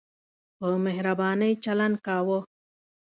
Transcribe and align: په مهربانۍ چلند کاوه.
په 0.57 0.67
مهربانۍ 0.85 1.53
چلند 1.63 1.95
کاوه. 2.05 2.39